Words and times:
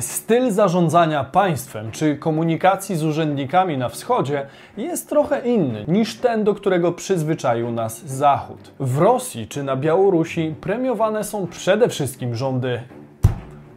Styl 0.00 0.50
zarządzania 0.50 1.24
państwem 1.24 1.90
czy 1.90 2.16
komunikacji 2.16 2.96
z 2.96 3.04
urzędnikami 3.04 3.78
na 3.78 3.88
wschodzie 3.88 4.46
jest 4.76 5.08
trochę 5.08 5.40
inny 5.40 5.84
niż 5.88 6.16
ten, 6.16 6.44
do 6.44 6.54
którego 6.54 6.92
przyzwyczaił 6.92 7.70
nas 7.70 8.06
Zachód. 8.06 8.70
W 8.80 8.98
Rosji 8.98 9.48
czy 9.48 9.62
na 9.62 9.76
Białorusi 9.76 10.54
premiowane 10.60 11.24
są 11.24 11.46
przede 11.46 11.88
wszystkim 11.88 12.34
rządy 12.34 12.80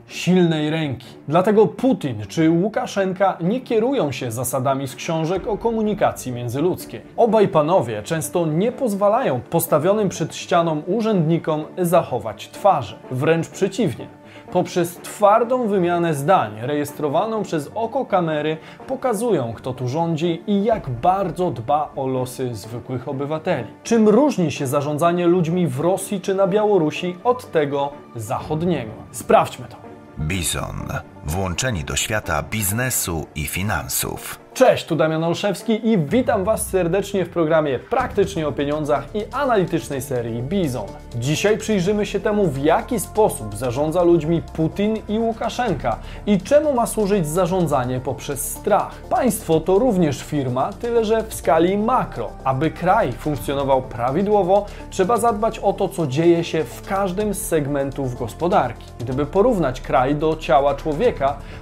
silnej 0.07 0.69
ręki. 0.69 1.07
Dlatego 1.27 1.67
Putin 1.67 2.15
czy 2.27 2.49
Łukaszenka 2.49 3.37
nie 3.41 3.61
kierują 3.61 4.11
się 4.11 4.31
zasadami 4.31 4.87
z 4.87 4.95
książek 4.95 5.47
o 5.47 5.57
komunikacji 5.57 6.31
międzyludzkiej. 6.31 7.01
Obaj 7.17 7.47
panowie 7.47 8.03
często 8.03 8.45
nie 8.45 8.71
pozwalają 8.71 9.41
postawionym 9.49 10.09
przed 10.09 10.35
ścianą 10.35 10.81
urzędnikom 10.87 11.65
zachować 11.77 12.49
twarzy. 12.49 12.95
Wręcz 13.11 13.47
przeciwnie. 13.47 14.20
Poprzez 14.51 14.95
twardą 14.97 15.67
wymianę 15.67 16.13
zdań, 16.13 16.51
rejestrowaną 16.61 17.43
przez 17.43 17.71
oko 17.75 18.05
kamery, 18.05 18.57
pokazują, 18.87 19.53
kto 19.53 19.73
tu 19.73 19.87
rządzi 19.87 20.43
i 20.47 20.63
jak 20.63 20.89
bardzo 20.89 21.51
dba 21.51 21.91
o 21.95 22.07
losy 22.07 22.55
zwykłych 22.55 23.07
obywateli. 23.07 23.67
Czym 23.83 24.09
różni 24.09 24.51
się 24.51 24.67
zarządzanie 24.67 25.27
ludźmi 25.27 25.67
w 25.67 25.79
Rosji 25.79 26.21
czy 26.21 26.35
na 26.35 26.47
Białorusi 26.47 27.15
od 27.23 27.51
tego 27.51 27.91
zachodniego? 28.15 28.91
Sprawdźmy 29.11 29.65
to. 29.69 29.77
Bizon. 30.19 30.87
Włączeni 31.25 31.83
do 31.83 31.95
świata 31.95 32.43
biznesu 32.43 33.27
i 33.35 33.47
finansów. 33.47 34.39
Cześć, 34.53 34.85
tu 34.85 34.95
Damian 34.95 35.23
Olszewski 35.23 35.87
i 35.87 35.97
witam 35.97 36.43
Was 36.43 36.69
serdecznie 36.69 37.25
w 37.25 37.29
programie 37.29 37.79
Praktycznie 37.79 38.47
o 38.47 38.51
pieniądzach 38.51 39.15
i 39.15 39.23
analitycznej 39.31 40.01
serii 40.01 40.43
Bizon. 40.43 40.85
Dzisiaj 41.15 41.57
przyjrzymy 41.57 42.05
się 42.05 42.19
temu, 42.19 42.47
w 42.47 42.57
jaki 42.57 42.99
sposób 42.99 43.55
zarządza 43.55 44.03
ludźmi 44.03 44.41
Putin 44.53 44.97
i 45.09 45.19
Łukaszenka 45.19 45.99
i 46.25 46.41
czemu 46.41 46.73
ma 46.73 46.85
służyć 46.85 47.27
zarządzanie 47.27 47.99
poprzez 47.99 48.51
strach. 48.51 49.01
Państwo 49.09 49.59
to 49.59 49.79
również 49.79 50.23
firma, 50.23 50.73
tyle 50.73 51.05
że 51.05 51.23
w 51.23 51.33
skali 51.33 51.77
makro. 51.77 52.29
Aby 52.43 52.71
kraj 52.71 53.11
funkcjonował 53.11 53.81
prawidłowo, 53.81 54.65
trzeba 54.89 55.17
zadbać 55.17 55.59
o 55.59 55.73
to, 55.73 55.89
co 55.89 56.07
dzieje 56.07 56.43
się 56.43 56.63
w 56.63 56.87
każdym 56.87 57.33
z 57.33 57.41
segmentów 57.41 58.19
gospodarki. 58.19 58.85
Gdyby 58.99 59.25
porównać 59.25 59.81
kraj 59.81 60.15
do 60.15 60.35
ciała 60.35 60.75
człowieka, 60.75 61.10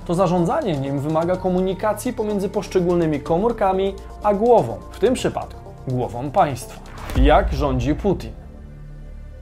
to 0.07 0.15
zarządzanie 0.15 0.77
nim 0.77 1.01
wymaga 1.01 1.37
komunikacji 1.37 2.13
pomiędzy 2.13 2.49
poszczególnymi 2.49 2.85
poszczególnymi 2.85 3.21
komórkami, 3.21 3.95
a 4.23 4.35
głową, 4.35 4.79
w 4.91 4.99
tym 4.99 5.15
przypadku 5.15 5.61
głową 5.89 6.31
państwa. 6.31 6.81
Jak 7.17 7.53
rządzi 7.53 7.95
Putin? 7.95 8.33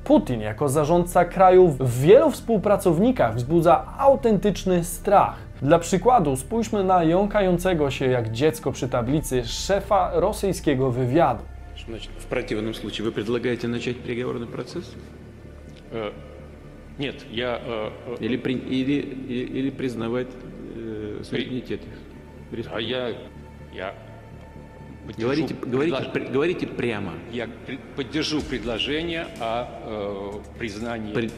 Putin 0.05 0.41
jako 0.41 0.69
zarządca 0.69 1.25
kraju 1.25 1.69
w 1.69 2.01
wielu 2.01 2.31
współpracownikach 2.31 3.35
wzbudza 3.35 3.85
autentyczny 3.99 4.85
strach. 4.85 5.35
Dla 5.63 5.79
przykładu 5.79 6.37
spójrzmy 6.37 6.85
na 6.85 7.05
jąkającego 7.05 7.91
się 7.91 8.07
jak 8.07 8.33
dziecko 8.33 8.73
przy 8.73 8.89
tablicy 8.89 9.45
szefa 9.45 10.11
rosyjskiego 10.15 10.91
wywiadu. 10.91 11.45
Значит, 11.89 12.11
в 12.19 12.27
противном 12.27 12.75
случае 12.75 13.05
вы 13.05 13.13
предлагаете 13.13 13.69
начать 13.69 13.97
переговорный 13.97 14.47
процесс? 14.47 14.95
Нет, 16.98 17.26
я... 17.32 17.62
э, 17.64 17.90
э, 18.08 18.16
Или, 18.20 18.38
при- 18.38 18.54
или, 18.56 18.94
или, 19.28 19.60
или 19.60 19.70
признавать 19.70 20.28
э, 20.76 21.22
суверенитет 21.24 21.82
их? 22.52 22.66
А 22.74 22.80
я... 22.82 23.14
Я... 23.74 23.94
поддержу 25.06 25.22
Говорите, 25.28 25.56
говорите, 25.66 25.96
предлож- 25.98 26.12
пр- 26.12 26.32
говорите 26.32 26.68
прямо. 26.68 27.14
Я 27.32 27.48
при- 27.68 27.80
поддержу 27.96 28.42
предложение 28.42 29.28
о 29.40 30.42
э, 30.44 30.58
признании... 30.58 31.14
При- 31.14 31.30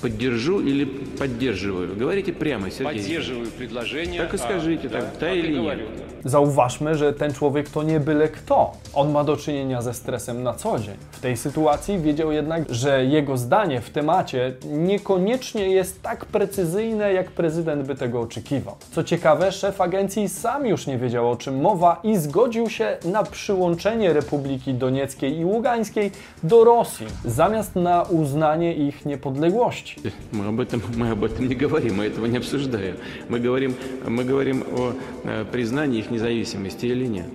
поддержу 0.00 0.60
или 0.60 0.84
поддерживаю? 0.84 1.96
Говорите 1.96 2.32
прямо, 2.32 2.70
Сергей. 2.70 3.00
Поддерживаю 3.00 3.48
предложение... 3.50 4.20
Так 4.22 4.34
и 4.34 4.38
скажите, 4.38 4.88
да, 4.88 5.00
так, 5.00 5.12
да 5.14 5.18
так 5.20 5.34
и 5.34 5.38
или 5.40 5.48
нет? 5.48 5.56
говорю, 5.60 5.86
да. 5.98 6.03
Zauważmy, 6.25 6.95
że 6.95 7.13
ten 7.13 7.33
człowiek 7.33 7.69
to 7.69 7.83
nie 7.83 7.99
byle 7.99 8.27
kto. 8.27 8.71
On 8.93 9.11
ma 9.11 9.23
do 9.23 9.37
czynienia 9.37 9.81
ze 9.81 9.93
stresem 9.93 10.43
na 10.43 10.53
co 10.53 10.79
dzień. 10.79 10.95
W 11.11 11.19
tej 11.19 11.37
sytuacji 11.37 11.99
wiedział 11.99 12.31
jednak, 12.31 12.63
że 12.69 13.05
jego 13.05 13.37
zdanie 13.37 13.81
w 13.81 13.89
temacie 13.89 14.53
niekoniecznie 14.65 15.69
jest 15.69 16.01
tak 16.01 16.25
precyzyjne, 16.25 17.13
jak 17.13 17.31
prezydent 17.31 17.87
by 17.87 17.95
tego 17.95 18.21
oczekiwał. 18.21 18.75
Co 18.91 19.03
ciekawe, 19.03 19.51
szef 19.51 19.81
agencji 19.81 20.29
sam 20.29 20.67
już 20.67 20.87
nie 20.87 20.97
wiedział 20.97 21.31
o 21.31 21.35
czym 21.35 21.61
mowa 21.61 21.99
i 22.03 22.17
zgodził 22.17 22.69
się 22.69 22.97
na 23.05 23.23
przyłączenie 23.23 24.13
Republiki 24.13 24.73
Donieckiej 24.73 25.37
i 25.37 25.45
Ługańskiej 25.45 26.11
do 26.43 26.63
Rosji, 26.63 27.07
zamiast 27.25 27.75
na 27.75 28.01
uznanie 28.01 28.73
ich 28.73 29.05
niepodległości. 29.05 29.95
Мы 30.31 30.47
об 30.47 30.59
этом, 30.59 30.81
мы 30.95 31.11
об 31.11 31.23
этом 31.23 31.47
не 31.47 31.55
говорим, 31.55 31.97
мы 31.97 32.05
этого 32.05 32.25
не 32.25 32.37
обсуждаем. 32.37 32.95
Мы 33.29 33.39
говорим, 33.39 33.75
мы 34.07 34.23
говорим 34.23 34.63
о 34.77 34.93
э, 35.23 35.45
признании 35.51 35.99
их 35.99 36.11
независимости 36.13 36.85
или 36.85 37.07
нет. 37.07 37.27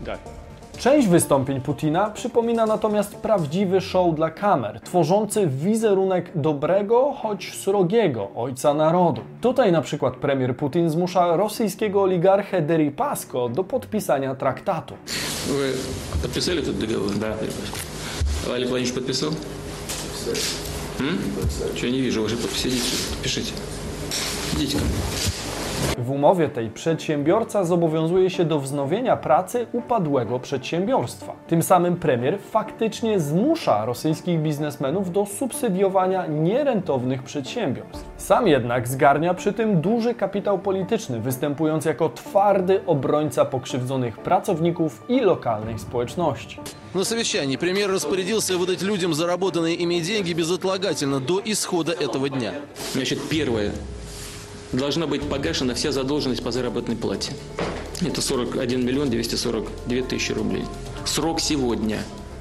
Да. 0.00 0.18
Część 0.78 1.08
wystąpień 1.08 1.60
Putina 1.60 2.10
przypomina 2.10 2.66
natomiast 2.66 3.14
prawdziwy 3.14 3.80
show 3.80 4.14
dla 4.14 4.30
kamer, 4.30 4.80
tworzący 4.80 5.46
wizerunek 5.46 6.30
dobrego, 6.34 7.12
choć 7.22 7.54
srogiego 7.54 8.28
ojca 8.34 8.74
narodu. 8.74 9.20
Tutaj 9.40 9.72
na 9.72 9.82
przykład 9.82 10.16
premier 10.16 10.56
Putin 10.56 10.90
zmusza 10.90 11.36
rosyjskiego 11.36 12.02
oligarchę 12.02 12.62
Deripasko 12.62 13.48
do 13.48 13.64
podpisania 13.64 14.34
traktatu. 14.34 14.94
Вы 15.48 15.72
подписали 16.22 16.62
этот 16.62 16.78
договор? 16.78 17.10
Да. 17.20 17.36
Олег 18.54 18.68
Владимирович 18.68 18.92
подписал? 18.92 19.30
М? 21.00 21.18
Что 21.76 21.86
я 21.86 21.92
не 21.92 22.00
вижу 22.00 22.22
вашей 22.22 22.36
подписи? 22.38 22.68
Идите, 22.68 22.96
подпишите. 23.10 23.52
Идите 24.56 24.78
ко 24.78 24.84
мне. 24.84 25.39
W 25.98 26.10
umowie 26.10 26.48
tej 26.48 26.70
przedsiębiorca 26.70 27.64
zobowiązuje 27.64 28.30
się 28.30 28.44
do 28.44 28.60
wznowienia 28.60 29.16
pracy 29.16 29.66
upadłego 29.72 30.38
przedsiębiorstwa. 30.38 31.32
Tym 31.48 31.62
samym 31.62 31.96
premier 31.96 32.38
faktycznie 32.38 33.20
zmusza 33.20 33.84
rosyjskich 33.84 34.40
biznesmenów 34.40 35.12
do 35.12 35.26
subsydiowania 35.26 36.26
nierentownych 36.26 37.22
przedsiębiorstw. 37.22 38.04
Sam 38.16 38.48
jednak 38.48 38.88
zgarnia 38.88 39.34
przy 39.34 39.52
tym 39.52 39.80
duży 39.80 40.14
kapitał 40.14 40.58
polityczny, 40.58 41.20
występując 41.20 41.84
jako 41.84 42.08
twardy 42.08 42.80
obrońca 42.86 43.44
pokrzywdzonych 43.44 44.18
pracowników 44.18 45.02
i 45.08 45.20
lokalnych 45.20 45.80
społeczności. 45.80 46.60
На 46.94 47.04
совещании 47.04 47.56
премьер 47.56 47.90
распорядился 47.90 48.54
выдать 48.58 48.82
людям 48.82 49.14
заработанные 49.14 49.74
ими 49.74 50.00
деньги 50.00 50.32
безотлагательно 50.34 51.20
до 51.20 51.40
исхода 51.44 51.92
этого 51.92 52.28
дня. 52.28 52.52
Значит, 52.92 53.18
первое. 53.28 53.70
Должна 54.72 55.06
быть 55.06 55.28
погашена 55.28 55.74
вся 55.74 55.92
задолженность 55.92 56.44
по 56.44 56.50
заработной 56.50 56.96
плате. 56.96 57.32
Это 58.02 58.20
41 58.20 58.84
миллион 58.84 59.10
242 59.10 60.02
тысячи 60.02 60.32
рублей. 60.32 60.64
Срок 61.04 61.40
сегодня. 61.40 61.98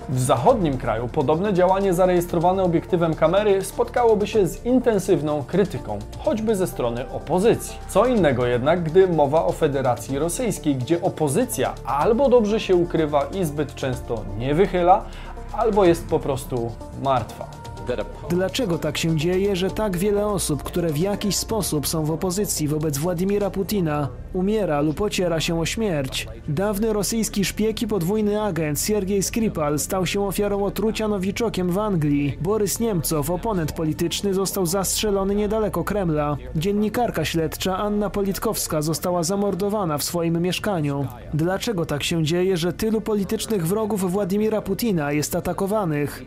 W 0.10 0.20
zachodnim 0.20 0.78
kraju 0.78 1.08
podobne 1.08 1.54
działanie 1.54 1.94
zarejestrowane 1.94 2.64
obiektywem 2.64 3.14
kamery 3.14 3.64
spotkałoby 3.64 4.28
się 4.28 4.48
z 4.48 4.66
intensywną 4.66 5.44
krytyką, 5.44 6.00
choćby 6.18 6.56
ze 6.56 6.68
strony 6.68 7.10
opozycji. 7.10 7.76
Co 7.90 8.06
innego 8.06 8.46
jednak, 8.46 8.84
gdy 8.84 9.08
mowa 9.08 9.46
o 9.46 9.52
Federacji 9.52 10.20
Rosyjskiej, 10.20 10.76
gdzie 10.76 11.02
opozycja 11.02 11.74
albo 11.86 12.30
dobrze 12.30 12.60
się 12.60 12.76
ukrywa 12.76 13.24
i 13.34 13.46
zbyt 13.46 13.76
często 13.76 14.24
nie 14.38 14.56
wychyla, 14.56 15.04
albo 15.54 15.86
jest 15.86 16.08
po 16.08 16.20
prostu 16.20 16.72
martwa. 17.04 17.59
Dlaczego 18.31 18.79
tak 18.79 18.99
się 18.99 19.17
dzieje, 19.17 19.57
że 19.57 19.71
tak 19.71 19.97
wiele 19.97 20.27
osób, 20.27 20.63
które 20.63 20.93
w 20.93 20.99
jakiś 20.99 21.37
sposób 21.37 21.87
są 21.87 22.05
w 22.05 22.11
opozycji 22.11 22.69
wobec 22.69 22.99
Władimira 22.99 23.51
Putina, 23.51 24.09
umiera 24.33 24.81
lub 24.81 25.01
ociera 25.01 25.41
się 25.41 25.61
o 25.61 25.67
śmierć? 25.67 26.29
Dawny 26.49 26.93
rosyjski 26.93 27.45
szpieg 27.45 27.83
i 27.83 27.87
podwójny 27.87 28.43
agent 28.43 28.81
Siergiej 28.81 29.23
Skripal 29.23 29.79
stał 29.79 30.07
się 30.07 30.27
ofiarą 30.27 30.65
otrucia 30.65 31.09
nowiczokiem 31.09 31.71
w 31.71 31.79
Anglii. 31.79 32.39
Borys 32.41 32.81
Niemcow, 32.81 33.31
oponent 33.31 33.73
polityczny, 33.73 34.35
został 34.35 34.67
zastrzelony 34.67 35.35
niedaleko 35.35 35.85
Kremla. 35.85 36.37
Dziennikarka 36.57 37.25
śledcza 37.25 37.79
Anna 37.79 38.11
Politkowska 38.11 38.83
została 38.83 39.23
zamordowana 39.23 39.99
w 39.99 40.03
swoim 40.03 40.43
mieszkaniu. 40.43 41.07
Dlaczego 41.35 41.87
tak 41.87 42.03
się 42.03 42.25
dzieje, 42.25 42.57
że 42.57 42.73
tylu 42.73 43.01
politycznych 43.01 43.67
wrogów 43.67 44.13
Władimira 44.13 44.63
Putina 44.63 45.13
jest 45.13 45.37
atakowanych? 45.37 46.25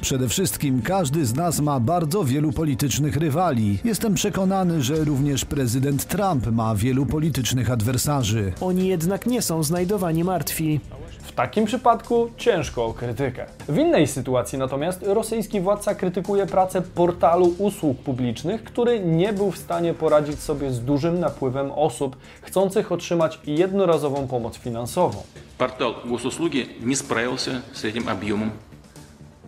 people 0.00 0.18
who 0.18 0.26
were 0.26 0.26
political 0.26 0.26
enemies 0.26 0.26
of 0.26 0.26
Vladimir 0.26 0.26
Putin 0.26 0.26
Przede 0.26 0.28
wszystkim 0.28 0.82
każdy 0.82 1.26
z 1.26 1.34
nas 1.34 1.60
ma 1.60 1.80
bardzo 1.80 2.24
wielu 2.24 2.52
politycznych 2.52 3.16
rywali. 3.16 3.78
Jestem 3.84 4.14
przekonany, 4.14 4.82
że 4.82 5.04
również 5.04 5.44
prezydent 5.44 6.04
Trump 6.04 6.46
ma 6.46 6.74
wielu 6.74 7.06
politycznych 7.06 7.70
adwersarzy. 7.70 8.52
Oni 8.60 8.88
jednak 8.88 9.26
nie 9.26 9.42
są 9.42 9.62
znajdowani 9.62 10.24
martwi. 10.24 10.80
W 11.22 11.32
takim 11.32 11.64
przypadku 11.64 12.30
ciężko 12.36 12.84
o 12.86 12.94
krytykę. 12.94 13.46
W 13.68 13.78
innej 13.78 14.06
sytuacji 14.06 14.58
natomiast 14.58 15.02
rosyjski 15.02 15.60
władca 15.60 15.94
krytykuje 15.94 16.46
pracę 16.46 16.82
portalu 16.82 17.54
usług 17.58 17.98
publicznych, 17.98 18.64
który 18.64 19.00
nie 19.00 19.32
był 19.32 19.50
w 19.50 19.58
stanie 19.58 19.94
poradzić 19.94 20.40
sobie 20.40 20.70
z 20.70 20.80
dużym 20.80 21.20
napływem 21.20 21.70
osób 21.70 22.16
chcących 22.42 22.92
otrzymać 22.92 23.38
jednorazową 23.46 24.26
pomoc 24.26 24.56
finansową. 24.56 25.22
Портал 25.58 25.94
госуслуги 26.04 26.66
не 26.80 26.96
справился 26.96 27.62
с 27.72 27.84
этим 27.84 28.08
объемом 28.08 28.50
э, 28.50 28.69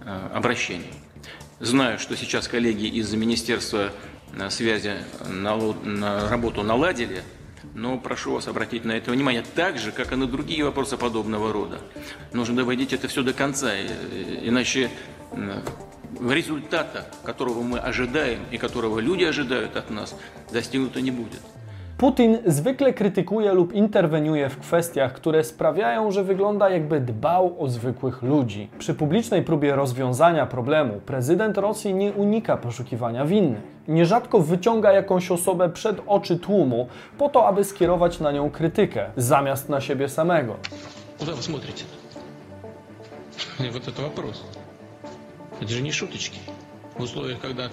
обращений. 0.05 0.93
Знаю, 1.59 1.97
что 1.97 2.17
сейчас 2.17 2.47
коллеги 2.47 2.87
из 2.87 3.13
Министерства 3.13 3.91
э, 4.33 4.49
связи 4.49 4.95
налу- 5.29 5.81
на 5.83 6.27
работу 6.29 6.61
наладили, 6.61 7.23
но 7.73 7.97
прошу 7.97 8.33
вас 8.33 8.47
обратить 8.47 8.83
на 8.83 8.91
это 8.91 9.11
внимание, 9.11 9.43
так 9.55 9.77
же, 9.77 9.91
как 9.91 10.11
и 10.11 10.15
на 10.15 10.27
другие 10.27 10.65
вопросы 10.65 10.97
подобного 10.97 11.53
рода. 11.53 11.79
Нужно 12.33 12.57
доводить 12.57 12.91
это 12.91 13.07
все 13.07 13.23
до 13.23 13.33
конца, 13.33 13.73
э, 13.73 13.87
иначе 14.43 14.91
э, 15.31 15.61
результата, 16.29 17.07
которого 17.23 17.61
мы 17.61 17.79
ожидаем 17.79 18.41
и 18.51 18.57
которого 18.57 18.99
люди 18.99 19.23
ожидают 19.23 19.75
от 19.77 19.89
нас, 19.89 20.15
достигнуто 20.51 20.99
не 21.01 21.11
будет. 21.11 21.39
Putin 21.98 22.38
zwykle 22.46 22.92
krytykuje 22.92 23.52
lub 23.52 23.72
interweniuje 23.72 24.48
w 24.48 24.58
kwestiach, 24.58 25.12
które 25.12 25.44
sprawiają, 25.44 26.10
że 26.10 26.24
wygląda 26.24 26.70
jakby 26.70 27.00
dbał 27.00 27.56
o 27.58 27.68
zwykłych 27.68 28.22
ludzi. 28.22 28.70
Przy 28.78 28.94
publicznej 28.94 29.42
próbie 29.42 29.76
rozwiązania 29.76 30.46
problemu 30.46 31.00
prezydent 31.06 31.58
Rosji 31.58 31.94
nie 31.94 32.12
unika 32.12 32.56
poszukiwania 32.56 33.24
winnych. 33.24 33.62
Nierzadko 33.88 34.40
wyciąga 34.40 34.92
jakąś 34.92 35.30
osobę 35.30 35.68
przed 35.68 36.00
oczy 36.06 36.38
tłumu 36.38 36.88
po 37.18 37.28
to, 37.28 37.46
aby 37.46 37.64
skierować 37.64 38.20
na 38.20 38.32
nią 38.32 38.50
krytykę, 38.50 39.06
zamiast 39.16 39.68
na 39.68 39.80
siebie 39.80 40.08
samego. 40.08 40.56
Куда 41.18 41.32
вы 41.32 41.42
смотрите? 41.42 41.84
Вот 43.72 43.88
это 43.88 44.02
вопрос. 44.02 44.44
Это 45.60 45.68
же 45.68 45.82
не 45.82 45.92
шуточки. 45.92 46.38
В 46.98 47.02
условиях, 47.02 47.40
когда 47.40 47.70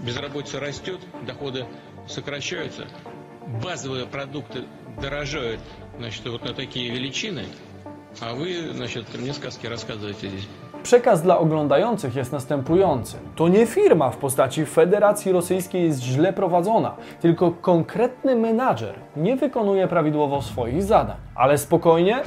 безработица 0.00 0.60
растет, 0.60 1.00
доходы 1.26 1.64
сокращаются, 2.06 2.82
базовые 3.62 4.06
продукты 4.06 4.64
дорожают 5.00 5.60
значит, 5.98 6.26
вот 6.26 6.44
на 6.44 6.54
такие 6.54 6.90
величины, 6.90 7.44
а 8.20 8.34
вы 8.34 8.72
значит, 8.74 9.06
мне 9.18 9.32
сказки 9.32 9.66
рассказываете 9.66 10.28
здесь. 10.28 10.48
Przekaz 10.82 11.22
dla 11.22 11.38
oglądających 11.38 12.16
jest 12.16 12.32
następujący. 12.32 13.16
To 13.36 13.48
nie 13.48 13.66
firma 13.66 14.10
w 14.10 14.16
postaci 14.16 14.66
Federacji 14.66 15.32
Rosyjskiej 15.32 15.82
jest 15.82 16.00
źle 16.02 16.32
prowadzona, 16.32 16.96
tylko 17.20 17.50
konkretny 17.50 18.36
menadżer 18.36 18.94
nie 19.16 19.36
wykonuje 19.36 19.88
prawidłowo 19.88 20.42
swoich 20.42 20.82
zadań. 20.82 21.16
Ale 21.34 21.58
spokojnie, 21.58 22.22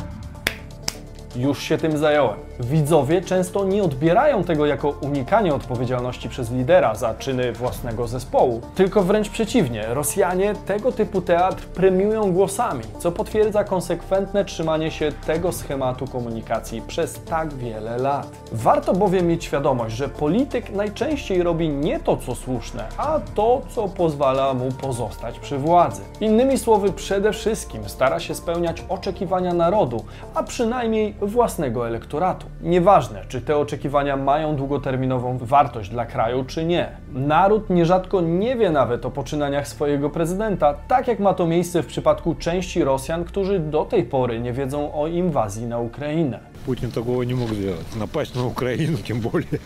już 1.36 1.64
się 1.64 1.78
tym 1.78 1.98
zająłem. 1.98 2.43
Widzowie 2.61 3.21
często 3.21 3.65
nie 3.65 3.83
odbierają 3.83 4.45
tego 4.45 4.67
jako 4.67 4.89
unikanie 4.89 5.55
odpowiedzialności 5.55 6.29
przez 6.29 6.51
lidera 6.51 6.95
za 6.95 7.15
czyny 7.15 7.53
własnego 7.53 8.09
zespołu, 8.09 8.61
tylko 8.75 9.03
wręcz 9.03 9.29
przeciwnie. 9.29 9.87
Rosjanie 9.89 10.55
tego 10.67 10.93
typu 10.93 11.21
teatr 11.21 11.67
premiują 11.67 12.33
głosami, 12.33 12.83
co 12.99 13.12
potwierdza 13.12 13.65
konsekwentne 13.65 14.45
trzymanie 14.45 14.91
się 14.91 15.12
tego 15.27 15.53
schematu 15.53 16.06
komunikacji 16.06 16.83
przez 16.83 17.21
tak 17.25 17.55
wiele 17.55 17.99
lat. 17.99 18.27
Warto 18.53 18.93
bowiem 18.93 19.27
mieć 19.27 19.45
świadomość, 19.45 19.97
że 19.97 20.09
polityk 20.09 20.71
najczęściej 20.71 21.43
robi 21.43 21.69
nie 21.69 22.01
to, 22.01 22.17
co 22.17 22.35
słuszne, 22.35 22.85
a 22.97 23.21
to, 23.35 23.62
co 23.69 23.89
pozwala 23.89 24.55
mu 24.55 24.73
pozostać 24.73 25.39
przy 25.39 25.59
władzy. 25.59 26.03
Innymi 26.21 26.59
słowy, 26.59 26.93
przede 26.93 27.33
wszystkim 27.33 27.89
stara 27.89 28.21
się 28.21 28.35
spełniać 28.35 28.85
oczekiwania 28.89 29.55
narodu, 29.55 30.05
a 30.35 30.43
przynajmniej 30.43 31.15
własnego 31.21 31.89
elektoratu. 31.89 32.44
Nieważne, 32.62 33.26
czy 33.28 33.42
te 33.42 33.58
oczekiwania 33.58 34.18
mają 34.18 34.56
długoterminową 34.56 35.38
wartość 35.38 35.90
dla 35.90 36.06
kraju, 36.06 36.46
czy 36.46 36.66
nie. 36.66 36.90
Naród 37.14 37.70
nierzadko 37.70 38.22
nie 38.22 38.56
wie 38.56 38.70
nawet 38.70 39.06
o 39.06 39.12
poczynaniach 39.12 39.68
swojego 39.68 40.10
prezydenta, 40.10 40.74
tak 40.88 41.08
jak 41.08 41.20
ma 41.20 41.34
to 41.34 41.48
miejsce 41.48 41.84
w 41.84 41.86
przypadku 41.86 42.36
części 42.36 42.84
Rosjan, 42.84 43.26
którzy 43.26 43.60
do 43.60 43.86
tej 43.86 44.04
pory 44.04 44.40
nie 44.40 44.54
wiedzą 44.54 44.94
o 44.94 45.08
inwazji 45.08 45.66
na 45.66 45.80
Ukrainę. 45.80 46.40
Путин 46.66 46.92
такого 46.92 47.24
не 47.24 47.36
мог 47.36 47.54
сделать. 47.54 47.96
Напасть 47.96 48.36
на 48.36 48.46
Украину 48.46 48.98
тем 48.98 49.22
более. 49.22 49.60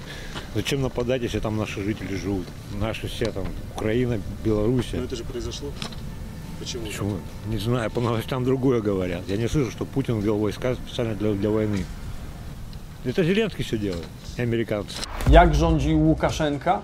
Зачем 0.55 0.81
нападать, 0.81 1.23
если 1.23 1.39
там 1.39 1.57
наши 1.57 1.83
жители 1.83 2.15
живут? 2.15 2.45
Наши 2.79 3.07
все 3.07 3.25
там, 3.25 3.43
Украина, 3.75 4.17
Белоруссия. 4.45 4.97
Но 4.97 5.05
это 5.05 5.15
же 5.15 5.23
произошло. 5.23 5.69
Почему? 6.59 6.85
Почему? 6.85 7.11
Не 7.47 7.57
знаю, 7.57 7.91
по 7.91 8.01
новостям 8.01 8.43
другое 8.43 8.81
говорят. 8.81 9.21
Я 9.27 9.37
не 9.37 9.47
слышу, 9.47 9.71
что 9.71 9.85
Путин 9.85 10.19
ввел 10.19 10.37
войска 10.37 10.75
специально 10.75 11.15
для, 11.15 11.33
для 11.33 11.49
войны. 11.49 11.83
Это 13.05 13.23
Зеленский 13.23 13.63
все 13.63 13.77
делает, 13.77 14.07
и 14.37 14.41
американцы. 14.41 15.01
Jak 15.29 15.55
rządzi 15.55 15.95
Łukaszenka? 15.95 16.81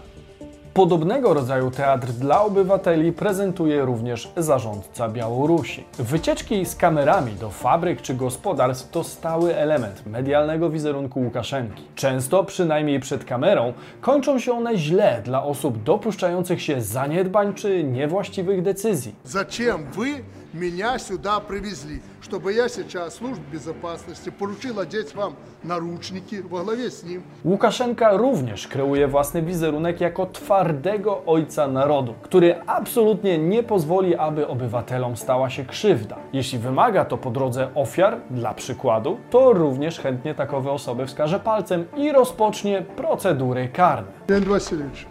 Podobnego 0.74 1.34
rodzaju 1.34 1.72
teatr 1.72 2.08
dla 2.08 2.42
obywateli 2.42 3.12
prezentuje 3.12 3.86
również 3.86 4.32
zarządca 4.38 5.10
Białorusi. 5.10 5.84
Wycieczki 6.00 6.66
z 6.66 6.76
kamerami 6.76 7.34
do 7.34 7.50
fabryk 7.50 8.02
czy 8.02 8.14
gospodarstw 8.14 8.92
to 8.92 9.04
stały 9.04 9.56
element 9.56 10.06
medialnego 10.06 10.70
wizerunku 10.70 11.20
Łukaszenki. 11.20 11.84
Często, 11.96 12.44
przynajmniej 12.44 13.00
przed 13.00 13.26
kamerą, 13.26 13.74
kończą 14.02 14.40
się 14.40 14.52
one 14.52 14.78
źle 14.78 15.22
dla 15.26 15.44
osób 15.44 15.84
dopuszczających 15.84 16.62
się 16.62 16.82
zaniedbań 16.82 17.54
czy 17.54 17.84
niewłaściwych 17.84 18.62
decyzji. 18.62 19.16
Зачем 19.26 19.92
вы 19.92 20.24
меня 20.54 21.00
сюда 21.00 21.40
привезли? 21.40 22.02
Чтобы 22.22 22.54
я 22.54 22.70
сейчас 22.70 23.16
служб 23.16 23.42
безопасности 23.52 24.30
поручил 24.30 24.80
одеть 24.80 25.16
вам 25.16 25.36
наручники 25.64 26.44
во 26.50 26.64
главе 26.64 26.92
с 26.92 27.04
ним. 27.04 27.24
Łukaszenka 27.46 28.18
również 28.18 28.68
kreuje 28.68 29.08
własny 29.08 29.42
wizerunek 29.42 30.02
jako 30.02 30.26
twardego 30.26 31.22
ojca 31.26 31.68
narodu, 31.68 32.14
który 32.22 32.62
absolutnie 32.68 33.38
nie 33.38 33.64
pozwoli, 33.64 34.16
aby 34.16 34.48
obywatelom 34.48 35.18
stała 35.18 35.50
się 35.50 35.66
krzywda. 35.66 36.16
Jeśli 36.34 36.60
wymaga 36.60 37.06
to 37.06 37.18
po 37.18 37.32
drodze 37.32 37.70
ofiar, 37.76 38.18
dla 38.30 38.54
przykładu, 38.54 39.18
to 39.30 39.54
również 39.54 40.00
chętnie 40.00 40.36
takowe 40.36 40.72
osoby 40.72 41.06
wskaże 41.06 41.40
palcem 41.40 41.86
i 41.98 42.12
rozpocznie 42.12 42.82
procedury 42.82 43.68
karne. 43.68 44.12
Леонид 44.28 44.50
Васильевич. 44.50 45.08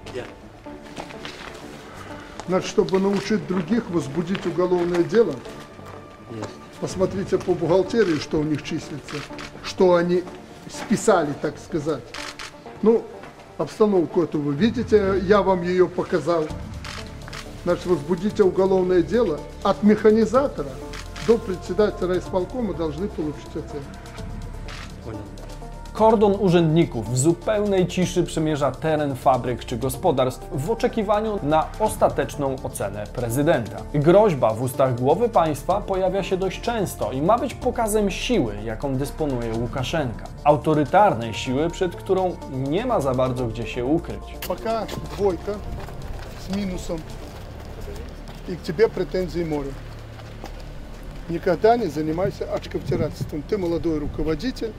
Значит, 2.48 2.70
чтобы 2.70 3.00
научить 3.00 3.48
других 3.48 3.90
возбудить 3.90 4.46
уголовное 4.46 5.04
дело, 5.04 5.34
посмотрите 6.82 7.38
по 7.38 7.54
бухгалтерии, 7.54 8.20
что 8.20 8.40
у 8.40 8.44
них 8.44 8.64
числится, 8.64 9.16
что 9.64 9.96
они 9.96 10.24
списали, 10.70 11.34
так 11.42 11.56
сказать. 11.58 12.04
Ну, 12.82 13.06
обстановку 13.58 14.24
эту 14.24 14.40
вы 14.40 14.54
видите, 14.54 15.22
я 15.24 15.42
вам 15.42 15.64
ее 15.64 15.88
показал. 15.88 16.46
Значит, 17.64 17.86
возбудите 17.86 18.44
уголовное 18.44 19.02
дело 19.02 19.40
от 19.64 19.84
механизатора 19.84 20.70
до 21.26 21.38
председателя 21.38 22.20
исполкома 22.20 22.74
должны 22.74 23.08
получить 23.08 23.48
оценку. 23.48 23.88
Kordon 25.93 26.37
urzędników 26.41 27.13
w 27.13 27.19
zupełnej 27.19 27.87
ciszy 27.87 28.25
przemierza 28.25 28.71
teren 28.71 29.17
fabryk 29.17 29.65
czy 29.65 29.77
gospodarstw 29.77 30.49
w 30.53 30.71
oczekiwaniu 30.71 31.39
na 31.43 31.67
ostateczną 31.81 32.57
ocenę 32.63 33.05
prezydenta. 33.07 33.77
Groźba 33.95 34.55
w 34.55 34.63
ustach 34.63 34.95
głowy 34.95 35.29
państwa 35.29 35.81
pojawia 35.81 36.23
się 36.23 36.37
dość 36.37 36.61
często 36.61 37.13
i 37.13 37.23
ma 37.23 37.39
być 37.39 37.55
pokazem 37.55 38.11
siły, 38.11 38.55
jaką 38.65 38.97
dysponuje 38.97 39.55
Łukaszenka. 39.55 40.25
Autorytarnej 40.45 41.35
siły, 41.35 41.71
przed 41.71 41.97
którą 41.97 42.37
nie 42.53 42.87
ma 42.87 43.01
za 43.01 43.15
bardzo 43.15 43.47
gdzie 43.47 43.67
się 43.67 43.85
ukryć. 43.85 44.23
Пока 44.49 44.87
двойка 45.17 45.53
с 46.49 46.57
минусом, 46.57 46.99
и 48.49 48.57
к 48.57 48.63
тебе 48.63 48.89
претензий 48.89 49.45
море. 49.45 49.71
Никогда 51.31 51.77
не 51.77 51.87
занимайся 51.87 52.45
очковтирательством. 52.55 53.43
Ты 53.43 53.59
молодой 53.59 53.99
руководитель, 53.99 54.73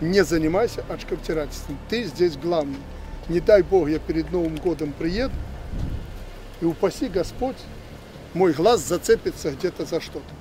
не 0.00 0.24
занимайся 0.24 0.84
очковтирательством. 0.88 1.78
Ты 1.88 2.04
здесь 2.04 2.36
главный. 2.36 2.78
Не 3.28 3.40
дай 3.40 3.62
Бог, 3.62 3.88
я 3.88 3.98
перед 3.98 4.30
Новым 4.32 4.56
годом 4.56 4.92
приеду, 4.92 5.34
и 6.60 6.64
упаси 6.64 7.08
Господь, 7.08 7.56
мой 8.34 8.52
глаз 8.52 8.80
зацепится 8.80 9.50
где-то 9.52 9.84
за 9.84 10.00
что-то. 10.00 10.34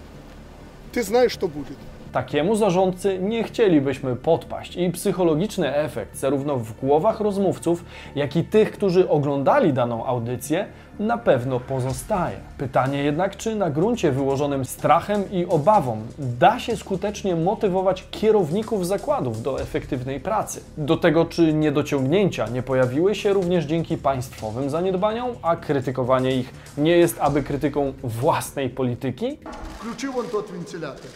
Ty 0.91 1.03
знаешь, 1.03 1.31
что 1.31 1.47
будет. 1.47 1.77
Takiemu 2.14 2.56
zarządcy 2.56 3.18
nie 3.18 3.44
chcielibyśmy 3.44 4.16
podpaść 4.16 4.76
i 4.76 4.90
psychologiczny 4.90 5.76
efekt 5.76 6.16
zarówno 6.16 6.56
w 6.56 6.80
głowach 6.80 7.20
rozmówców, 7.20 7.84
jak 8.14 8.36
i 8.36 8.44
tych, 8.44 8.72
którzy 8.72 9.08
oglądali 9.08 9.72
daną 9.72 10.06
audycję, 10.06 10.66
na 10.98 11.18
pewno 11.18 11.60
pozostaje. 11.60 12.36
Pytanie 12.58 13.02
jednak, 13.02 13.36
czy 13.36 13.54
na 13.56 13.70
gruncie 13.70 14.12
wyłożonym 14.12 14.64
strachem 14.64 15.32
i 15.32 15.46
obawą 15.46 15.96
da 16.18 16.58
się 16.58 16.76
skutecznie 16.76 17.36
motywować 17.36 18.04
kierowników 18.10 18.86
zakładów 18.86 19.42
do 19.42 19.60
efektywnej 19.60 20.20
pracy? 20.20 20.60
Do 20.78 20.96
tego, 20.96 21.24
czy 21.24 21.52
niedociągnięcia 21.52 22.48
nie 22.48 22.62
pojawiły 22.62 23.14
się 23.14 23.32
również 23.32 23.64
dzięki 23.64 23.96
państwowym 23.96 24.70
zaniedbaniom, 24.70 25.30
a 25.42 25.56
krytykowanie 25.56 26.36
ich 26.36 26.54
nie 26.78 26.96
jest 26.96 27.18
aby 27.20 27.42
krytyką 27.42 27.92
własnej 28.02 28.70
polityki? 28.70 29.38
Включи 29.78 30.10
вон 30.10 30.26
тот 30.26 30.50
вентилятор. 30.50 31.10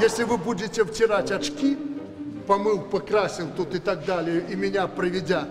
Если 0.00 0.24
вы 0.24 0.36
будете 0.36 0.84
втирать 0.84 1.30
очки, 1.30 1.76
помыл, 2.46 2.80
покрасил 2.80 3.48
тут 3.56 3.74
и 3.74 3.78
так 3.78 4.04
далее, 4.04 4.44
и 4.48 4.54
меня 4.54 4.86
проведя, 4.86 5.48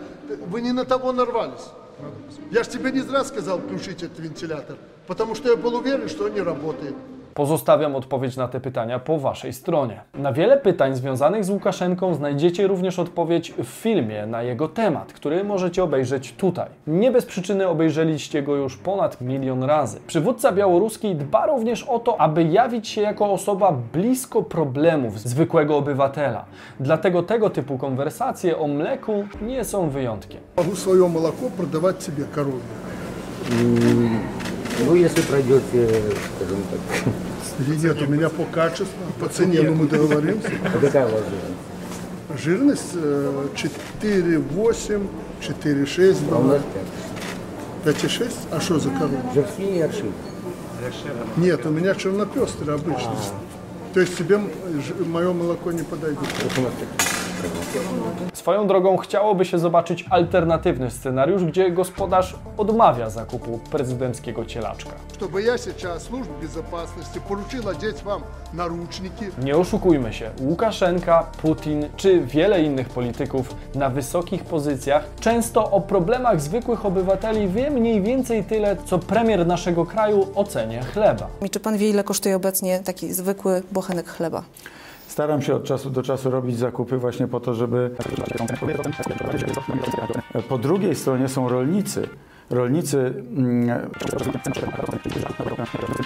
вы 0.48 0.62
не 0.62 0.72
на 0.72 0.86
того 0.86 1.12
нарвались. 1.12 1.66
Я 2.52 2.64
же 2.64 2.70
тебе 2.70 2.92
не 2.92 3.02
зря 3.02 3.24
сказал 3.24 3.60
включить 3.60 4.04
этот 4.04 4.20
вентилятор, 4.20 4.78
потому 5.08 5.36
что 5.36 5.50
я 5.50 5.56
был 5.56 5.76
уверен, 5.76 6.08
что 6.10 6.26
он 6.26 6.34
не 6.34 6.42
работает. 6.42 6.96
Pozostawiam 7.36 7.96
odpowiedź 7.96 8.38
na 8.38 8.48
te 8.48 8.60
pytania 8.60 9.00
po 9.00 9.20
Waszej 9.20 9.54
stronie. 9.54 10.02
Na 10.14 10.34
wiele 10.34 10.58
pytań 10.58 10.96
związanych 10.96 11.46
z 11.46 11.50
Łukaszenką 11.50 12.14
znajdziecie 12.14 12.68
również 12.68 13.00
odpowiedź 13.00 13.52
w 13.52 13.66
filmie 13.66 14.26
na 14.26 14.44
jego 14.44 14.68
temat, 14.68 15.14
który 15.14 15.44
możecie 15.44 15.84
obejrzeć 15.84 16.34
tutaj. 16.34 16.70
Nie 16.88 17.12
bez 17.12 17.26
przyczyny 17.26 17.68
obejrzeliście 17.68 18.44
go 18.44 18.56
już 18.56 18.78
ponad 18.78 19.22
milion 19.22 19.64
razy. 19.64 20.00
Przywódca 20.08 20.52
białoruski 20.52 21.16
dba 21.16 21.46
również 21.46 21.84
o 21.84 22.00
to, 22.00 22.22
aby 22.22 22.44
jawić 22.44 22.88
się 22.88 23.02
jako 23.02 23.32
osoba 23.32 23.72
blisko 23.94 24.44
problemów 24.44 25.20
zwykłego 25.20 25.78
obywatela. 25.78 26.46
Dlatego 26.80 27.24
tego 27.24 27.50
typu 27.50 27.78
konwersacje 27.78 28.58
o 28.58 28.68
mleku 28.68 29.24
nie 29.42 29.64
są 29.64 29.90
wyjątkiem. 29.90 30.42
Mogę 30.58 30.76
swoje 30.76 31.10
mleko 31.10 31.50
sprzedawać 31.54 32.04
sobie 32.04 32.24
korowie. 32.24 32.60
Ну, 34.80 34.96
если 34.96 35.22
пройдете, 35.22 35.90
скажем 36.36 36.58
так. 36.72 37.14
Нет, 37.68 38.02
у 38.02 38.12
меня 38.12 38.30
по 38.30 38.44
качеству, 38.46 38.88
по 39.20 39.30
цене, 39.30 39.62
ну 39.62 39.76
мы 39.76 39.88
договоримся. 39.88 40.50
А 40.74 40.78
какая 40.78 41.08
у 41.08 41.12
вас 41.12 41.24
жирность? 42.44 42.44
Жирность 42.44 42.92
э, 42.96 43.48
4,8, 44.02 45.08
4,6 45.42 46.18
А 46.32 46.38
у 46.38 46.44
нас 46.44 46.62
5,6? 47.86 48.32
А 48.52 48.60
что 48.60 48.80
за 48.80 48.90
корова? 48.90 49.12
5. 49.34 49.36
Жерси 49.36 49.78
и 49.78 49.82
аршин. 49.82 50.12
Нет, 51.38 51.66
у 51.66 51.70
меня 51.70 51.96
чернопестрый 51.96 52.76
обычный. 52.76 53.16
То 53.94 54.02
есть 54.02 54.18
тебе 54.18 54.40
мое 55.06 55.32
молоко 55.32 55.72
не 55.72 55.84
подойдет. 55.84 56.20
Вот 57.45 57.53
у 57.53 57.57
нас 57.57 57.67
такие. 57.67 58.31
Swoją 58.33 58.67
drogą 58.67 58.97
chciałoby 58.97 59.45
się 59.45 59.59
zobaczyć 59.59 60.05
alternatywny 60.11 60.91
scenariusz, 60.91 61.45
gdzie 61.45 61.71
gospodarz 61.71 62.37
odmawia 62.57 63.11
zakupu 63.11 63.59
prezydenckiego 63.71 64.45
cielaczka. 64.45 64.91
Чтобы 65.19 65.43
я 65.43 65.59
сейчас 65.59 66.03
службе 66.03 66.33
безопасности 66.43 67.21
поручил 67.29 67.69
одеть 67.69 68.03
вам 68.03 68.23
наручники. 68.55 69.31
Nie 69.43 69.57
oszukujmy 69.57 70.13
się, 70.13 70.31
Łukaszenka, 70.41 71.23
Putin 71.43 71.89
czy 71.97 72.21
wiele 72.21 72.63
innych 72.63 72.89
polityków 72.89 73.55
na 73.75 73.91
wysokich 73.91 74.45
pozycjach 74.45 75.05
często 75.21 75.71
o 75.71 75.81
problemach 75.81 76.41
zwykłych 76.41 76.87
obywateli 76.87 77.49
wie 77.49 77.71
mniej 77.71 78.03
więcej 78.03 78.45
tyle, 78.45 78.77
co 78.85 78.99
premier 78.99 79.47
naszego 79.47 79.87
kraju 79.87 80.27
o 80.35 80.45
cenie 80.45 80.83
chleba. 80.83 81.27
I 81.47 81.51
czy 81.51 81.61
pan 81.61 81.77
wie, 81.77 81.91
ile 81.91 82.05
kosztuje 82.05 82.37
obecnie 82.37 82.81
taki 82.85 83.13
zwykły 83.13 83.63
bochenek 83.73 84.09
chleba? 84.09 84.43
Staram 85.16 85.42
się 85.42 85.56
od 85.56 85.64
czasu 85.64 85.90
do 85.90 86.04
czasu 86.04 86.30
robić 86.30 86.58
zakupy 86.58 86.98
właśnie 86.98 87.28
po 87.28 87.40
to, 87.40 87.54
żeby. 87.54 87.92
Po 90.50 90.58
drugiej 90.58 90.96
stronie 90.96 91.28
są 91.28 91.50
rolnicy. 91.50 92.10
Rolnicy, 92.50 92.98
mm, 92.98 93.90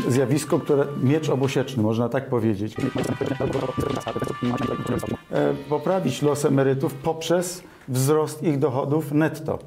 zjawisko, 0.07 0.59
które 0.59 0.85
miecz 1.03 1.29
obosieczny, 1.29 1.83
można 1.83 2.09
tak 2.09 2.29
powiedzieć. 2.29 2.75
E, 5.31 5.53
Poprawić 5.69 6.21
los 6.21 6.45
emerytów 6.45 6.93
poprzez 6.93 7.63
wzrost 7.87 8.43
ich 8.43 8.59
dochodów 8.59 9.11
netto. 9.11 9.59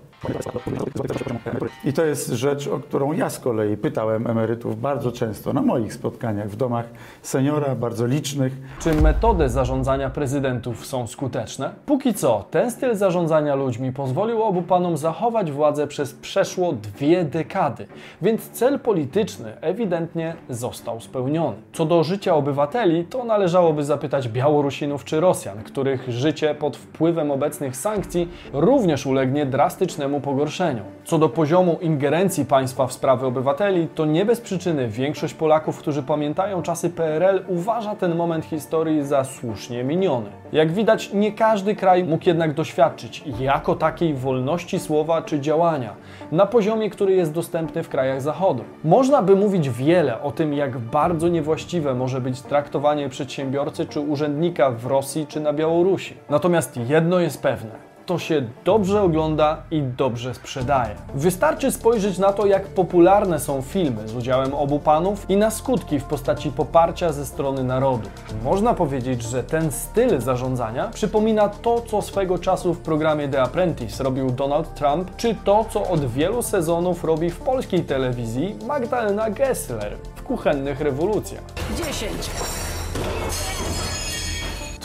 I 1.84 1.92
to 1.92 2.04
jest 2.04 2.28
rzecz, 2.28 2.68
o 2.68 2.78
którą 2.78 3.12
ja 3.12 3.30
z 3.30 3.38
kolei 3.38 3.76
pytałem 3.76 4.26
emerytów 4.26 4.80
bardzo 4.80 5.12
często 5.12 5.52
na 5.52 5.62
moich 5.62 5.94
spotkaniach 5.94 6.48
w 6.48 6.56
domach 6.56 6.86
seniora, 7.22 7.74
bardzo 7.74 8.06
licznych. 8.06 8.52
Czy 8.78 8.94
metody 8.94 9.48
zarządzania 9.48 10.10
prezydentów 10.10 10.86
są 10.86 11.06
skuteczne? 11.06 11.70
Póki 11.86 12.14
co, 12.14 12.44
ten 12.50 12.70
styl 12.70 12.94
zarządzania 12.94 13.54
ludźmi 13.54 13.92
pozwolił 13.92 14.42
obu 14.42 14.62
panom 14.62 14.96
zachować 14.96 15.52
władzę 15.52 15.86
przez 15.86 16.12
przeszło 16.12 16.72
dwie 16.72 17.24
dekady, 17.24 17.86
więc 18.22 18.50
cel 18.50 18.80
polityczny 18.80 19.56
ewidentnie 19.60 20.34
został 20.48 21.00
spełniony. 21.00 21.56
Co 21.72 21.84
do 21.84 22.04
życia 22.04 22.34
obywateli, 22.34 23.04
to 23.04 23.24
należałoby 23.24 23.84
zapytać 23.84 24.28
Białorusinów 24.28 25.04
czy 25.04 25.20
Rosjan, 25.20 25.62
których 25.62 26.08
życie 26.08 26.54
pod 26.54 26.76
wpływem 26.76 27.30
obecnych 27.30 27.76
sankcji 27.76 28.28
również 28.52 29.06
ulegnie 29.06 29.46
drastycznemu 29.46 30.11
pogorszeniu. 30.20 30.82
Co 31.04 31.18
do 31.18 31.28
poziomu 31.28 31.78
ingerencji 31.80 32.44
państwa 32.44 32.86
w 32.86 32.92
sprawy 32.92 33.26
obywateli, 33.26 33.88
to 33.94 34.06
nie 34.06 34.24
bez 34.24 34.40
przyczyny 34.40 34.88
większość 34.88 35.34
Polaków, 35.34 35.78
którzy 35.78 36.02
pamiętają 36.02 36.62
czasy 36.62 36.90
PRL, 36.90 37.44
uważa 37.48 37.96
ten 37.96 38.14
moment 38.14 38.44
historii 38.44 39.04
za 39.04 39.24
słusznie 39.24 39.84
miniony. 39.84 40.30
Jak 40.52 40.72
widać, 40.72 41.12
nie 41.12 41.32
każdy 41.32 41.74
kraj 41.76 42.04
mógł 42.04 42.24
jednak 42.26 42.54
doświadczyć 42.54 43.24
jako 43.40 43.74
takiej 43.74 44.14
wolności 44.14 44.78
słowa 44.78 45.22
czy 45.22 45.40
działania 45.40 45.94
na 46.32 46.46
poziomie, 46.46 46.90
który 46.90 47.14
jest 47.14 47.32
dostępny 47.32 47.82
w 47.82 47.88
krajach 47.88 48.22
Zachodu. 48.22 48.64
Można 48.84 49.22
by 49.22 49.36
mówić 49.36 49.70
wiele 49.70 50.22
o 50.22 50.30
tym, 50.30 50.54
jak 50.54 50.78
bardzo 50.78 51.28
niewłaściwe 51.28 51.94
może 51.94 52.20
być 52.20 52.42
traktowanie 52.42 53.08
przedsiębiorcy 53.08 53.86
czy 53.86 54.00
urzędnika 54.00 54.70
w 54.70 54.86
Rosji 54.86 55.26
czy 55.26 55.40
na 55.40 55.52
Białorusi. 55.52 56.16
Natomiast 56.30 56.76
jedno 56.76 57.20
jest 57.20 57.42
pewne 57.42 57.91
się 58.18 58.42
dobrze 58.64 59.02
ogląda 59.02 59.62
i 59.70 59.82
dobrze 59.82 60.34
sprzedaje. 60.34 60.94
Wystarczy 61.14 61.72
spojrzeć 61.72 62.18
na 62.18 62.32
to, 62.32 62.46
jak 62.46 62.66
popularne 62.66 63.40
są 63.40 63.62
filmy 63.62 64.08
z 64.08 64.14
udziałem 64.14 64.54
obu 64.54 64.78
panów 64.78 65.30
i 65.30 65.36
na 65.36 65.50
skutki 65.50 66.00
w 66.00 66.04
postaci 66.04 66.50
poparcia 66.50 67.12
ze 67.12 67.26
strony 67.26 67.64
narodu. 67.64 68.08
Można 68.44 68.74
powiedzieć, 68.74 69.22
że 69.22 69.42
ten 69.42 69.72
styl 69.72 70.20
zarządzania 70.20 70.88
przypomina 70.88 71.48
to, 71.48 71.80
co 71.80 72.02
swego 72.02 72.38
czasu 72.38 72.74
w 72.74 72.78
programie 72.78 73.28
The 73.28 73.42
Apprentice 73.42 74.04
robił 74.04 74.30
Donald 74.30 74.74
Trump, 74.74 75.16
czy 75.16 75.34
to, 75.44 75.64
co 75.70 75.88
od 75.88 76.04
wielu 76.04 76.42
sezonów 76.42 77.04
robi 77.04 77.30
w 77.30 77.40
polskiej 77.40 77.84
telewizji 77.84 78.56
Magdalena 78.66 79.30
Gessler 79.30 79.96
w 80.14 80.22
kuchennych 80.22 80.80
rewolucjach. 80.80 81.42
10. 81.76 82.71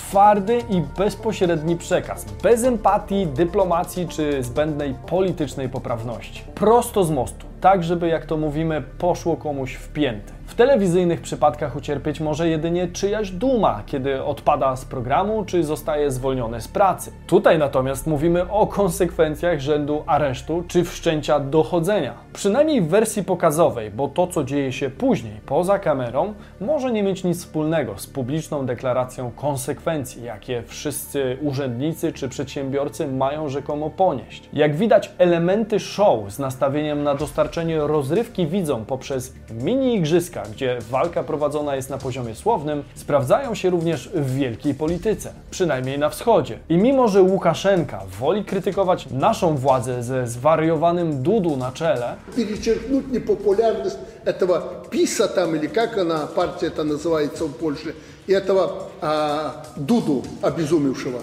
Twardy 0.09 0.63
i 0.69 0.81
bezpośredni 0.97 1.75
przekaz, 1.75 2.25
bez 2.43 2.63
empatii, 2.63 3.27
dyplomacji 3.27 4.07
czy 4.07 4.43
zbędnej 4.43 4.93
politycznej 4.93 5.69
poprawności. 5.69 6.43
Prosto 6.55 7.03
z 7.03 7.11
mostu, 7.11 7.45
tak 7.61 7.83
żeby, 7.83 8.07
jak 8.07 8.25
to 8.25 8.37
mówimy, 8.37 8.83
poszło 8.97 9.37
komuś 9.37 9.73
w 9.73 9.89
pięty. 9.89 10.37
W 10.47 10.55
telewizyjnych 10.55 11.21
przypadkach 11.21 11.75
ucierpieć 11.75 12.19
może 12.19 12.49
jedynie 12.49 12.87
czyjaś 12.87 13.31
duma, 13.31 13.83
kiedy 13.85 14.23
odpada 14.23 14.75
z 14.75 14.85
programu 14.85 15.45
czy 15.45 15.63
zostaje 15.63 16.11
zwolniony 16.11 16.61
z 16.61 16.67
pracy. 16.67 17.11
Tutaj 17.27 17.59
natomiast 17.59 18.07
mówimy 18.07 18.51
o 18.51 18.67
konsekwencjach 18.67 19.59
rzędu 19.59 20.03
aresztu 20.05 20.63
czy 20.67 20.83
wszczęcia 20.83 21.39
dochodzenia. 21.39 22.13
Przynajmniej 22.33 22.81
w 22.81 22.87
wersji 22.87 23.23
pokazowej, 23.23 23.91
bo 23.91 24.07
to, 24.07 24.27
co 24.27 24.43
dzieje 24.43 24.71
się 24.71 24.89
później, 24.89 25.33
poza 25.45 25.79
kamerą, 25.79 26.33
może 26.61 26.91
nie 26.91 27.03
mieć 27.03 27.23
nic 27.23 27.39
wspólnego 27.39 27.97
z 27.97 28.07
publiczną 28.07 28.65
deklaracją 28.65 29.31
konsekwencji, 29.31 30.23
jakie 30.23 30.63
wszyscy 30.67 31.37
urzędnicy 31.41 32.13
czy 32.13 32.29
przedsiębiorcy 32.29 33.07
mają 33.07 33.49
rzekomo 33.49 33.89
ponieść. 33.89 34.49
Jak 34.53 34.75
widać, 34.75 35.11
elementy 35.17 35.79
show 35.79 36.31
z 36.31 36.39
nastawieniem 36.39 37.03
na 37.03 37.15
dostarczenie 37.46 37.78
rozrywki 37.78 38.46
widzom 38.46 38.84
poprzez 38.84 39.32
mini 39.50 39.96
igrzyska, 39.96 40.42
gdzie 40.52 40.78
walka 40.90 41.22
prowadzona 41.22 41.76
jest 41.76 41.90
na 41.90 41.98
poziomie 41.98 42.34
słownym, 42.34 42.82
sprawdzają 42.94 43.54
się 43.54 43.70
również 43.70 44.08
w 44.08 44.34
wielkiej 44.34 44.74
polityce, 44.74 45.32
przynajmniej 45.50 45.98
na 45.98 46.08
wschodzie. 46.08 46.58
I 46.68 46.76
mimo, 46.76 47.08
że 47.08 47.22
Łukaszenka 47.22 48.02
woli 48.20 48.44
krytykować 48.44 49.10
naszą 49.10 49.56
władzę 49.56 50.02
ze 50.02 50.26
zwariowanym 50.26 51.22
Dudu 51.22 51.56
na 51.56 51.72
czele, 51.72 52.14
Перечеркнуть 52.36 53.12
непопулярность 53.12 53.98
этого 54.26 54.84
ПИСа 54.90 55.28
там, 55.28 55.54
или 55.56 55.66
как 55.66 55.98
она, 55.98 56.26
партия 56.26 56.66
это 56.66 56.84
называется 56.84 57.44
в 57.44 57.52
Польше, 57.52 57.94
и 58.26 58.32
этого 58.32 58.90
а, 59.00 59.66
Дуду 59.76 60.24
обезумевшего. 60.42 61.20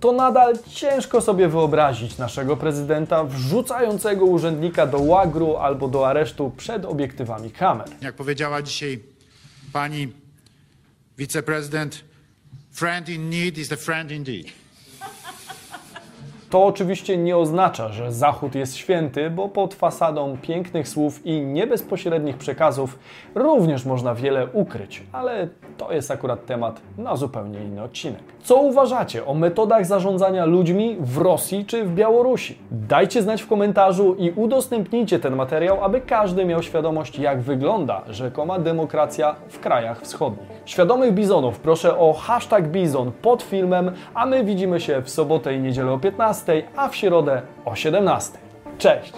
to 0.00 0.12
nadal 0.12 0.58
ciężko 0.68 1.20
sobie 1.20 1.48
wyobrazić 1.48 2.18
naszego 2.18 2.56
prezydenta 2.56 3.24
wrzucającego 3.24 4.24
urzędnika 4.24 4.86
do 4.86 4.98
łagru 4.98 5.56
albo 5.56 5.88
do 5.88 6.08
aresztu 6.08 6.52
przed 6.56 6.84
obiektywami 6.84 7.50
kamer. 7.50 7.88
Jak 8.00 8.14
powiedziała 8.14 8.62
dzisiaj 8.62 9.00
pani 9.72 10.12
wiceprezydent, 11.18 12.04
friend 12.70 13.08
in 13.08 13.30
need 13.30 13.58
is 13.58 13.72
a 13.72 13.76
friend 13.76 14.10
indeed. 14.10 14.46
To 16.53 16.65
oczywiście 16.65 17.17
nie 17.17 17.37
oznacza, 17.37 17.89
że 17.89 18.11
Zachód 18.11 18.55
jest 18.55 18.75
święty, 18.75 19.29
bo 19.29 19.49
pod 19.49 19.73
fasadą 19.73 20.37
pięknych 20.41 20.87
słów 20.87 21.25
i 21.25 21.41
niebezpośrednich 21.41 22.37
przekazów 22.37 22.99
również 23.35 23.85
można 23.85 24.15
wiele 24.15 24.47
ukryć, 24.47 25.03
ale 25.11 25.47
to 25.77 25.93
jest 25.93 26.11
akurat 26.11 26.45
temat 26.45 26.81
na 26.97 27.15
zupełnie 27.15 27.59
inny 27.59 27.83
odcinek. 27.83 28.21
Co 28.43 28.55
uważacie 28.55 29.25
o 29.25 29.33
metodach 29.33 29.85
zarządzania 29.85 30.45
ludźmi 30.45 30.97
w 30.99 31.17
Rosji 31.17 31.65
czy 31.65 31.83
w 31.83 31.93
Białorusi? 31.93 32.57
Dajcie 32.71 33.21
znać 33.21 33.41
w 33.41 33.47
komentarzu 33.47 34.15
i 34.15 34.31
udostępnijcie 34.31 35.19
ten 35.19 35.35
materiał, 35.35 35.83
aby 35.83 36.01
każdy 36.01 36.45
miał 36.45 36.63
świadomość, 36.63 37.19
jak 37.19 37.41
wygląda 37.41 38.01
rzekoma 38.09 38.59
demokracja 38.59 39.35
w 39.49 39.59
krajach 39.59 40.01
wschodnich. 40.01 40.47
Świadomych 40.65 41.13
bizonów 41.13 41.59
proszę 41.59 41.97
o 41.97 42.13
hashtag 42.13 42.67
bizon 42.67 43.11
pod 43.21 43.43
filmem, 43.43 43.91
a 44.13 44.25
my 44.25 44.43
widzimy 44.43 44.79
się 44.79 45.01
w 45.01 45.09
sobotę 45.09 45.55
i 45.55 45.59
niedzielę 45.59 45.91
o 45.91 45.99
15, 46.45 46.63
a 46.75 46.89
w 46.89 46.95
środę 46.95 47.41
o 47.65 47.75
17. 47.75 48.37
Cześć! 48.77 49.13